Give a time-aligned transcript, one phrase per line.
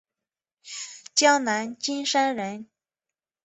[1.13, 2.67] 江南金山人。